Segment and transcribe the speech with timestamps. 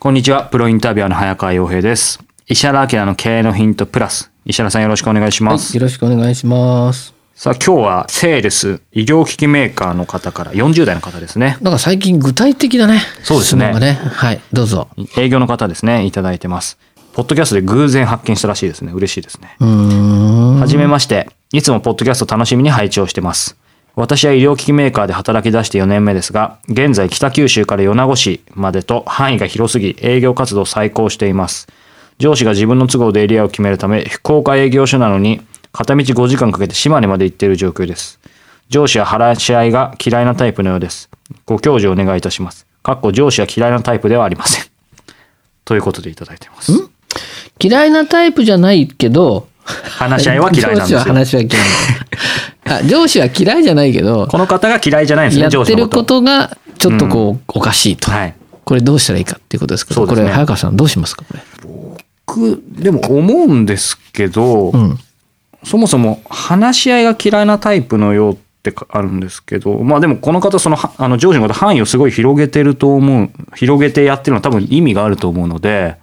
[0.00, 0.44] こんにちは。
[0.44, 2.20] プロインタビュアーの早川洋平です。
[2.46, 4.32] 石原明の経営のヒントプラス。
[4.46, 5.76] 石原さんよろしくお願いします。
[5.76, 7.12] よろしくお願いします。
[7.34, 11.58] さあ今日はセールス、医療機器メーカーの方から40代の方ですね。
[11.60, 13.02] なんか最近具体的だね。
[13.24, 13.92] そうですねね。
[13.92, 14.88] はい、どうぞ。
[15.18, 16.06] 営業の方ですね。
[16.06, 16.78] いただいてます。
[17.12, 18.92] ポッドキャストで偶然発見したらしいですね。
[18.92, 19.54] 嬉しいですね。
[19.60, 20.60] うーん。
[20.60, 21.28] はじめまして。
[21.52, 23.54] いつもポッドキャスト楽しみに拝聴してます。
[23.96, 31.68] 私は医療機器メーカーで働き出して4年目ですが、現在北九州から米子市までと範囲が広すぎ、営業活動を再興しています。
[32.18, 35.40] 上司が自分の都合でエリアを決めるため、福岡営業所なのに、
[35.72, 38.20] 片道5時間かけて島根まで行っている状況です。
[38.68, 41.10] 上司は話し合いが嫌いなタイプのようです。
[41.46, 42.66] ご教授お願いいたします。
[42.82, 44.64] かっこ上司は嫌いなタイプではありません。
[45.64, 46.72] ということでいただいてます。
[47.58, 50.98] 嫌いなタイプじゃないけど、話し合いは嫌いなんですよ。
[50.98, 56.22] 上司は話は嫌いなんだあ上司は嫌いじゃないけど、この方が嫌いじゃないんですね、やってること。
[56.22, 58.10] がちょっとこう、おかしいと。
[58.10, 58.34] はい。
[58.64, 61.24] これどうしたらいいかっていうことですけど、ねこれ早川さんどうしますか？
[61.24, 61.40] これ。
[62.26, 64.98] 僕、でも思うんですけど、うん。
[65.64, 75.96] そもそも話し合いが嫌いなタイプのようってかあるんですけど、まあでもこの方、その、はあの、上司の方範囲をすごい広げてると思う、広げてやってるのは多分意味があると思うので、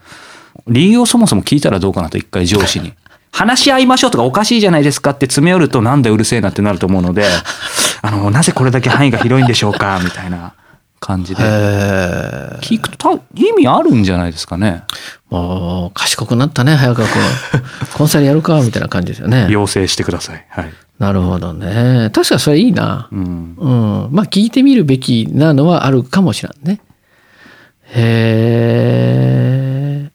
[0.68, 2.94] 理由をそもそも聞いたらどうかなと、一回上司に。
[3.38, 7.24] 話し合いましょうとかおかしいじゃないですかって詰め寄るとなんでうるせえなってなると思うので、
[8.02, 10.54] あの、なぜこれだけ範囲が広いんでしょうかみたいな
[11.00, 11.44] 感じで。
[11.46, 14.86] えー、聞くとた意味あるんじゃないですかね。
[15.30, 17.22] もう賢くなったね、早川君。
[17.94, 19.46] コンサルやるかみたいな感じですよね。
[19.52, 20.44] 要請してください。
[20.50, 20.74] はい。
[20.98, 22.10] なるほどね。
[22.12, 23.08] 確かにそれいいな。
[23.12, 23.56] うん。
[23.56, 24.10] うん。
[24.14, 26.82] まあ聞いてみるべきなのはあるかもしれんね。
[27.84, 29.67] へえ。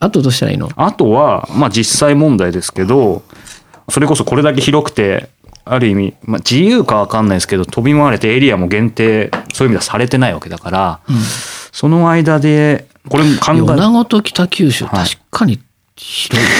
[0.02, 0.68] あとどうしたらいいの？
[0.74, 3.22] あとは、まあ実際問題ですけど、
[3.88, 5.30] それこそこれだけ広くて、
[5.64, 11.00] ある意味、まあ、自由かわかんないですけど、飛び回れてエリアも限定、そういう意味ではされてないわけだから、
[11.70, 15.08] その間で、これも考米え、子と北九州、はい。
[15.08, 15.60] 確かに
[15.94, 16.50] 広いね。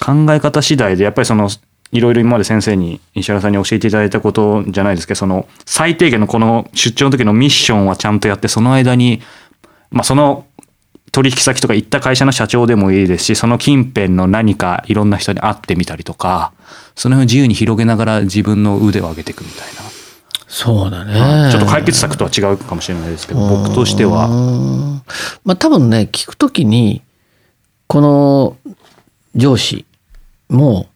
[0.00, 1.48] 考え方次第で、やっぱりその、
[1.92, 9.22] いろいろ今まで先生に、石原さんに教えていただいたことじゃないですけど、その、最低限のこの出張の時のミッションはちゃんとやって、その間に、
[9.92, 10.44] まあその、
[11.12, 16.52] 取引先とか行った会社の社長でもいいですし、その近辺の何かいろんな人に会ってみたりとか、
[16.94, 19.68] その辺を自由に広げながら自分の腕を上げていくみたい
[20.48, 21.46] そうだな。
[21.46, 21.52] ね。
[21.52, 25.02] ちょっと解決策とは違うかもしれないですけど、僕としてうは、ん
[25.44, 27.02] まあ多分ね、聞くときに、
[27.86, 28.56] この
[29.36, 29.84] 上司
[30.48, 30.88] も、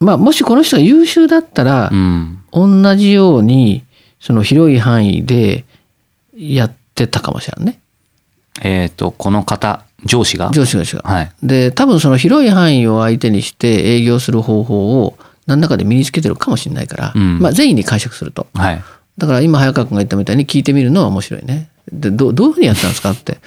[0.00, 2.40] まあもしこの人が優秀だったら、うん。
[2.52, 3.84] 同じように、
[4.20, 5.64] その広い範囲で
[6.36, 7.80] やってたかもしれんね。
[8.62, 11.02] えっ、と、この方、上司が、上司が。
[11.02, 11.32] はい。
[11.42, 15.16] で、多分その広い範囲を相手にして営業する方法を
[15.46, 18.46] 何らかで身につけてるかもしれないから、うんまあ善意に解釈すると。
[18.54, 18.82] はい。
[19.18, 21.68] だから今早川君が言ったみたいに聞いてみるのは面白いね。
[21.92, 23.38] で、どどういうふうにやってたんですかって。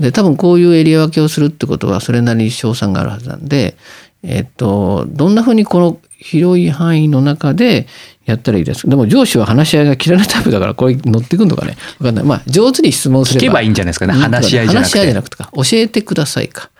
[0.00, 3.76] で、多分こういうエリア分けをするってことはそれなりに賞賛があるはずなんで、
[4.22, 7.86] えっと、どんなふうにこの広い範囲の中で
[8.24, 12.24] やったらいいですかでも上司は話し合いが嫌いなタイプだからこれ乗ってくんのかねわかんない。
[12.24, 13.42] まあ上手に質問すれば。
[13.44, 15.50] 聞けばいいんじゃないですかねうん話し合いじゃなくて話し合いじゃなくてか。
[15.54, 16.70] 教えてくださいか。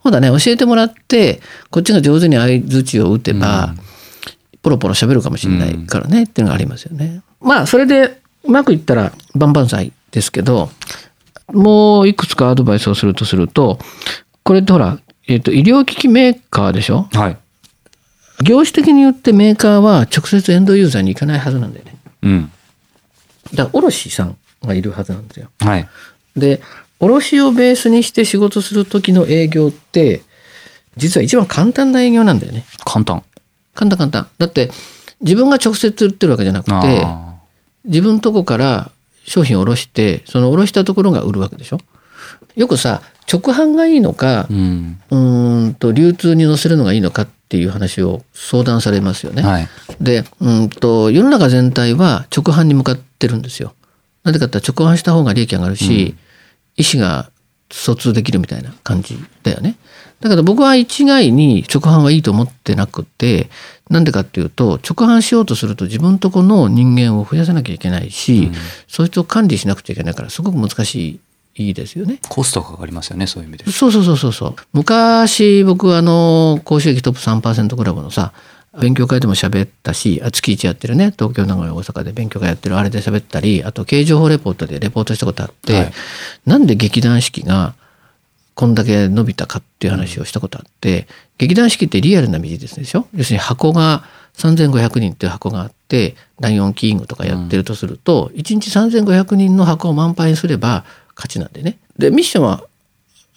[0.00, 1.40] ほんだね、教えてもらって、
[1.70, 3.74] こっちが上手に相槌を打てば、
[4.62, 7.22] ポロポロ喋るかもしれないからね、っていうのがありますよね。
[7.40, 10.70] まあ、それでうまくいったら万々歳ですけど、
[11.52, 13.80] もういくつかアドバイスをするとすると、
[14.44, 17.08] これってほら、えっ、と、医療機器メーカーでしょ？
[17.12, 17.36] はい。
[18.42, 21.96] 業種的に言ってメーカーは直接エンドユーザーに行かないはずなんだよね。
[22.22, 22.52] うん。
[23.54, 25.48] だから、卸さんがいるはずなんですよ。
[25.60, 25.88] はい。
[26.36, 26.60] で、
[27.00, 30.22] 卸をベースにして仕事する時の営業って、
[30.96, 32.64] 実は一番簡単な営業なんだよね。
[32.84, 33.22] 簡単。
[33.74, 34.28] 簡単簡単。
[34.38, 34.70] だって、
[35.20, 37.34] 自分が直接売ってるわけじゃなくて、あ
[37.84, 38.90] 自分のとこから
[39.24, 41.78] 商品を卸して、その卸したところが売るわけでしょ
[42.56, 49.42] よくさ直販がいいのかうんうーんと流通に載せるのがいいのかっていう話を相談されますよね。
[49.42, 49.68] はい
[50.00, 53.74] でうんと世の中全体は直販に向かってるんですよ。
[54.24, 56.16] なぜかって直販した方が利益上がるし、
[56.76, 57.30] 意思が
[57.70, 59.76] 疎通できるみたいな感じだよね。
[60.20, 63.50] だけど僕は一概に直販はいいと思ってなくて
[63.90, 68.50] なんでかっていうと直販しようとすると自分とこの人間を増やさなきゃいけないし、
[68.88, 71.20] そいつを管理しなくちゃいけないからすごく難しい
[71.74, 72.20] ですよね。
[72.28, 73.70] コストがかかりますよねそういう意味で。
[73.70, 74.54] そうそうそうそうそう。
[74.72, 78.32] 昔僕あの公衆益トップ3%クラブのさ
[78.78, 81.12] 勉強会でも喋ったしあ月1やってるね。
[81.12, 85.92] 東京名古屋大阪で勉強会やってるあれで喋ったりあと経営情報レポートでレポートしたことあって、はい。
[86.44, 87.74] なんで劇団四季が
[88.54, 91.06] こんだけ伸びたかっていう話をしたことあって、
[91.36, 93.06] 劇団四季ってリアルなビジネスでしょ？
[93.14, 94.04] 要するに箱が
[94.34, 100.84] 3500人っていう箱があってライオンキングとかやってるとすると、1日3500人の箱を満杯にすれば
[101.16, 102.62] 勝ちなんでねでミッションは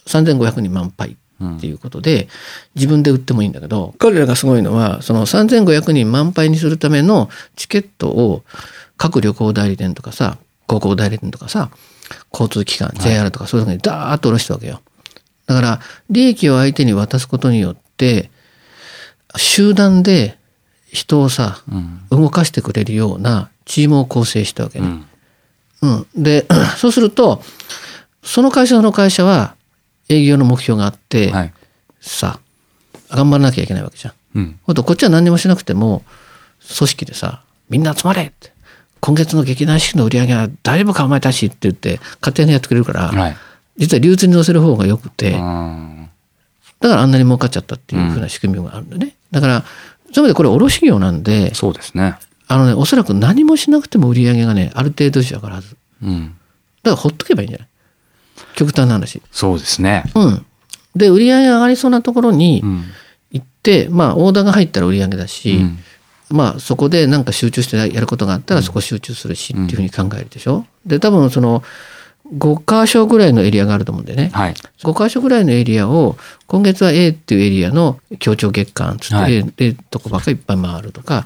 [0.06, 1.16] 3500人満杯
[1.58, 2.28] っていうことで、
[2.76, 8.44] 自分で売ってもいいんだけど彼らがすごいのはその3500人満杯にするためのチケットを
[8.98, 10.38] 各旅行代理店とかさ
[10.68, 11.72] 航空代理店とかさ
[12.32, 14.82] 交通機関 JR とかそういうとこにダーッと下ろしたわけよ。
[15.46, 15.80] だから
[16.10, 18.30] 利益を相手に渡すことによって
[19.38, 20.38] 集団で
[20.92, 24.88] 人をさうん動かしてくれるようなチームを構成したわけね。
[24.88, 25.06] うん
[25.82, 26.46] うん、で
[26.78, 27.42] そうすると
[28.24, 29.56] その会社その会社は
[30.10, 31.54] 営業の目標があって、はい。
[32.02, 32.40] さ
[33.10, 34.14] 頑張らなきゃいけないわけじゃん。
[34.36, 34.60] うん。
[34.64, 36.04] ほんとこっちは何にもしなくても
[36.78, 38.52] 組織でさみんな集まれって
[39.00, 43.36] 今月の劇団四季の売り上げはだいぶかお前たちって言って勝手にやってくれるから、はい。
[43.78, 46.10] 実は流通に乗せる方がよくて、うん
[46.80, 49.18] だからあんなに儲かっちゃったっていうふうな仕組みがあるんだね。
[49.32, 52.18] だからそういう意味でこれ卸業なんでそうですね
[52.50, 55.78] あのねおそらく何もしなくても売り上げがねある程度上がるはず。
[56.04, 56.36] うん
[56.84, 57.68] だからほっとけばいいんじゃない？
[58.56, 59.22] 極端な話。
[59.32, 60.46] そうですねうん。
[60.96, 62.84] で、売り上げ上がりそうなところにうん
[63.32, 65.80] 行って、まあ、オーダーが入ったら売り上げだし、うん
[66.36, 70.66] まあ、そこでなんか集中してやることがあったらそこ集中するしっていうふうに考えるでしょ？
[70.86, 71.64] で、多分その、
[72.38, 74.30] 5箇所ぐらいのエリアがあると思うんでね。
[74.34, 74.54] はい
[74.84, 76.18] 5箇所ぐらいのエリアを、
[76.48, 81.26] 今月は A っていうエリアの協調月間つって、はい A, A とこばっかりいっぱい回るとか、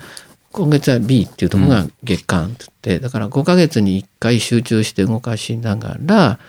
[0.53, 6.39] 今月は B っていうとこが月間つって、だから5ヶ月に1回集中して動かしながら、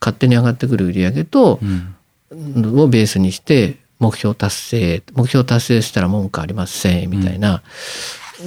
[0.00, 1.94] 勝手に上がってくる売り上げと、うん
[2.28, 7.62] をベースにして目標達成目標達成したら文句ありませんみたいな、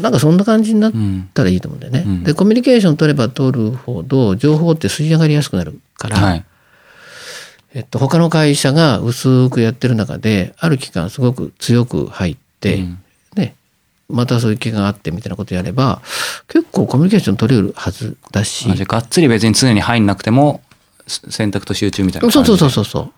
[0.02, 2.04] なんかそんな感じになっうんたらいいと思うんだよね。
[2.06, 2.24] うん。
[2.24, 6.46] でコミュニケーション取れば取るほど情報って吸い上がりやすくなるから、はい。
[7.74, 12.90] えっと、他の会社が薄くやってる中である期間すごく強く入って、うん。
[12.92, 12.98] ね
[14.10, 16.02] またそういう気があってみたいなことやれば
[16.48, 18.70] 結構コミュニケーション取れるはずだし。
[18.70, 20.62] あじゃあがっつり別に常に入んなくても
[21.08, 23.12] す選択と集中みたいなそうそうそうそうそう。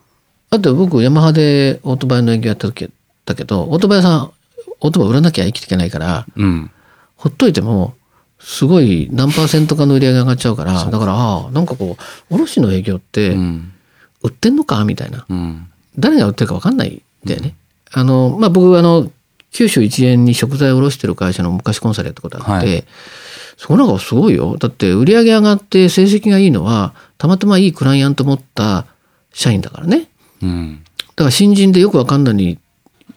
[0.49, 2.89] だって僕ヤマハでオートバイの営業やった時
[3.25, 4.31] だけどオートバイ屋さん
[4.81, 6.71] オートバイ売らなきゃ生きていけないからうん。
[7.15, 7.95] ほっといても
[8.39, 13.71] すごい何パーセントかの売り上げが上がっちゃうからだからああなんかこう卸の営業ってうん。
[14.23, 14.85] 売ってんのか？
[14.85, 15.25] みたいな。
[15.27, 15.67] うん。
[15.97, 17.55] 誰が売ってるか分かんないんだよね。
[17.91, 19.09] あのまあ僕あの
[19.51, 22.83] 九州一円に食材を卸してる会社の昔コンサルやったことあって、はい。
[23.57, 24.57] そこなんかすごいよ。
[24.57, 28.87] だって売り上げ上がって成績がいいのはたまたまいいクライアント持った
[29.33, 30.07] 社員だからね。
[30.41, 30.83] うん。
[30.97, 32.59] だから新人でよくわかんないのに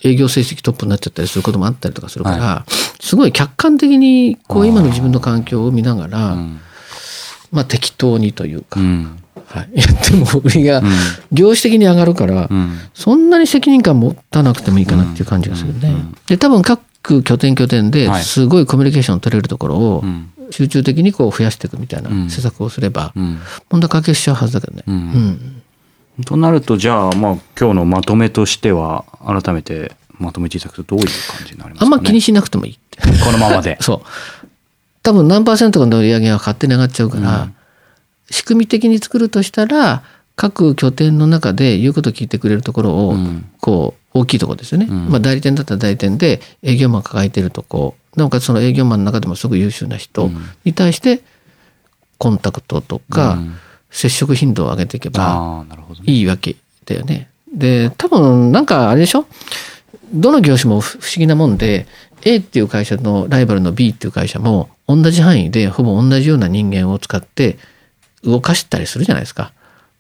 [0.03, 2.67] 営業成績トップになっちゃったりすることもあったりとかするから、
[3.01, 6.61] すごい客観的にこう今の自分の環境を見ながら、うん
[7.55, 9.23] まあ適当にというか、うん。
[9.47, 10.87] はい、やっても売りがうん。
[11.31, 12.79] 業種的に上がるから、うん。
[12.93, 15.95] そんなに責任感持たなくてもいいかなっていう感じがするね。
[16.27, 18.23] で多分各拠点拠点ではい。
[18.25, 20.31] すごいコミュニケーション取れるところをうん。
[20.51, 22.29] 集中的にこう増やしていくみたいなうん。
[22.29, 23.39] 施策をすればうん。
[23.71, 24.83] 問題解決しちゃうはずだけどね。
[24.89, 24.95] うん。
[26.19, 26.25] うん。
[26.25, 33.01] となるとじゃあまあ今日のまとめとしては改めてまとめていただくとどういう感じになりますか、ね、あんま気にしなくてもいいって。
[33.25, 33.79] このままで。
[33.83, 34.44] そう。
[35.05, 37.55] 多分何パーセントかの売り上げが勝手に上がっちゃうから、うん。
[38.29, 40.03] 仕組み的に作るとしたら
[40.35, 43.49] 各拠点の中で言うこと聞いてくれるところを、うん。
[43.61, 45.09] こう大きいところですよね、うん。
[45.11, 50.31] まあ、代理店だったら代理店で営業マン抱えてるとこなおかつその営業マンの中でもすごい優秀な人
[50.65, 51.23] に対して
[52.19, 53.55] コンタクトとか、うん。
[53.91, 55.65] 接触頻度を上げていけば
[56.03, 57.31] いいわけだよね。
[57.53, 59.27] で多分なんかあれでしょ？
[60.13, 61.87] どの業種も不思議なもんで
[62.25, 67.59] A っていう会社のライバルの B っていう会社も同じ範囲でほぼ同じような人間を使って
[68.23, 69.53] 動かしたりするじゃないですか。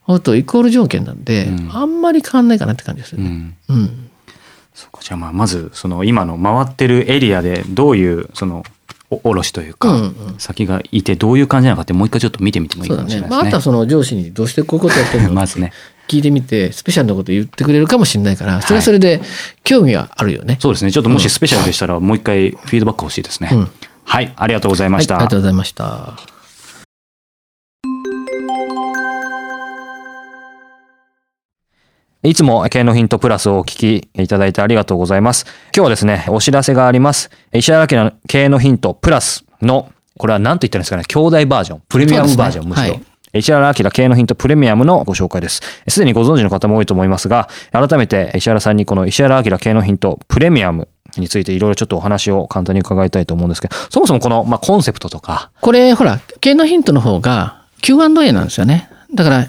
[0.03, 3.29] ほんとイコール条件なんで、うんあんまり変わんないかなって感じでするね。
[3.69, 4.11] うんうん。
[4.75, 8.65] そうかじゃあまあまずその今の回ってるエリアでどういうその
[9.25, 13.49] おろしというか、うんうん先がいてどういう感じなのかってもう一回ちょっと見てみてもいいかもしれないですね。
[13.49, 15.73] あとはその上司にどうしてこういうことやってるの ね
[16.09, 19.23] 聞いてみてスペシャルなこと言ってくれるかもしれないからそれはそれで
[19.63, 20.59] 興味はあるよね。
[20.61, 23.51] そうですねちょっともしスペシャルでしたらもう一回フィードバック欲しいですね。
[23.53, 23.69] うん
[24.07, 25.15] はいありがとうございました。
[25.15, 26.34] はい、ありがとうございました。
[32.25, 35.45] いつも経営のヒントプラスをお聞きいただいてありがとうございます。
[35.45, 37.31] 今日はですね、お知らせがあります。
[37.53, 42.95] 石原明の経営のヒントプラスの、これは何と言ったらいいんですかね、兄弟バージョン、プレミアムバージョン、むしろ。
[42.95, 43.03] はい
[43.37, 45.61] 石原明経営のヒントプレミアムのご紹介です。
[45.89, 58.89] すでにご存知の方も多いと思いますが、改めて石原さんにこの石原明経営のヒントプレミアムについていろいろちょっとお話を簡単に伺いたいと思うんですけど、そもそもこの、まあ、コンセプトとか、これほら経営のヒントの方が Q&A なんですよね。
[59.13, 59.49] だから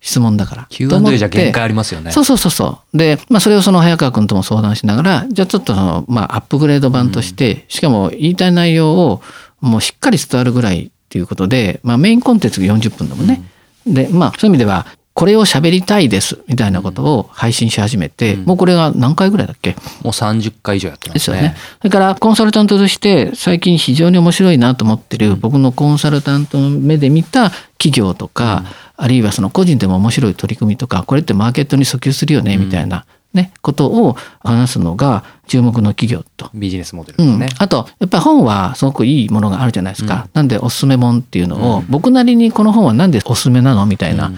[0.00, 0.66] 質問だから。
[0.70, 2.10] Q&A てじゃ限界ありますよね。
[2.10, 2.96] そうそうそうそう。
[2.98, 9.22] で、まあそれをその早川君とも相談しながら、じゃあちょっとその、まあアップグレード版として、しかも言いたい内容を
[9.60, 13.42] もうしっかり伝わるぐらいっていうことで、まあメインコンテンツが40分だもんね。
[13.86, 19.72] で、まあそういう意味では、これを喋りたいですみたいなことを配信し始めて、もうこれが何回ぐらいだっけ？
[19.72, 21.14] もう30回以上やってまね。
[21.14, 21.56] ですすよね。
[21.78, 28.64] それからコンサルタントとして最近非常に面白いなと思ってる僕のコンサルタントの目で見た企業とか、
[29.02, 36.50] あるいはその個人でも面白い取り組みとかこれってマーケットに訴求するよねみたいな、ね、ことを話すのが注目の企業と。
[36.54, 40.28] ビジネスモデルうんですね。、あとやっぱり本はすごくいいものがあるじゃないですか。
[40.34, 44.32] なんでおすすめ本っていうのを、僕なりにこの本はなんでおすすめなのみたいな。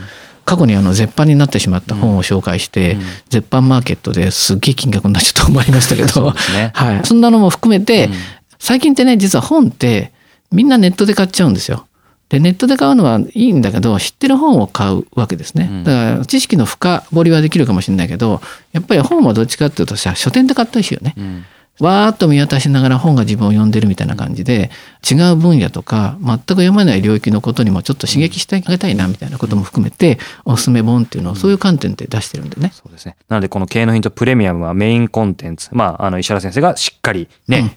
[0.45, 2.97] 過去にあの絶版になってしまった本を紹介して、
[3.29, 8.11] 絶版マーケットですっげえ金額になっちゃったと思いましたけど、ねはい、そんなのも含めて、
[8.59, 10.13] 最近ってね実は本って
[10.51, 11.87] みんなネットで買っちゃうんですよ。
[12.33, 15.83] でネットで買うのはいいんだけど知ってる本を買うわけですね。
[15.85, 18.41] だから知識の深掘りはできるかもしれないけど
[18.73, 21.15] やっぱり本はどっちかっていうとさ書店で買ったりしよね。
[21.17, 21.45] うん
[21.81, 24.71] わーっと見渡しながら本が自分を読んでるみたいな感じで
[25.11, 32.71] 違う分野とか全く読まない領域のことにもちょっと刺激してあげたいなみたいなことも含めておすすめ本っていうのをそういう観点で出してるんでね。
[32.75, 33.17] そうですね。
[33.29, 35.71] なので、この経営のヒントプレミアムはメインコンテンツ。
[35.73, 37.77] まあ、あの、石原先生がしっかりね、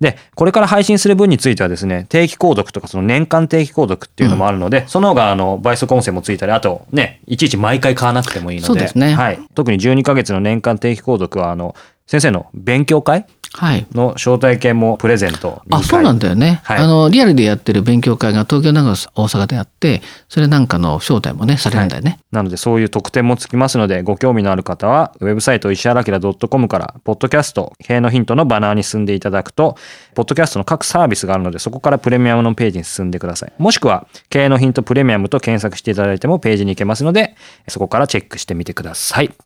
[0.00, 9.38] で、これから配信する分についてはですね、定期購読とかその年間定期購読っていうのもあるので、その方があの倍速音声もついたり、あとね、いちいち毎回買わなくてもいいので、そうですねはい。
[9.54, 11.74] 特に12ヶ月の年間定期購読は、あの、
[12.06, 13.26] 先生の勉強会はい。
[13.94, 15.62] の招待券もプレゼント。
[15.70, 16.60] あ、そうなんだよね。
[16.64, 22.18] はいあの、リアルでやってる勉強会が東京、長野、大阪であって、それなんかの招待もね、されるんだよね。
[22.32, 29.76] なのでそういう特典もつきますので、ご興味のある方は、ウェブサイト石原明 .com から、ポッドキャスト、経営のヒントのバナーに進んでいただくと、
[30.14, 33.52] ポッドキャストの各サービスがあるので、そこからプレミアムのページに進んでください。
[33.58, 37.36] もしくは、経営のヒントプレミアムと検索していただいてもページに行けますので、
[37.68, 39.45] そこからチェックしてみてください。